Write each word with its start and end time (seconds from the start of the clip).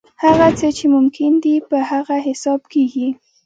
هغه 0.23 0.47
څه 0.59 0.67
چې 0.77 0.85
ممکن 0.95 1.31
دي 1.43 1.55
پر 1.67 1.81
هغه 1.91 2.15
حساب 2.27 2.61
کېږي. 2.73 3.07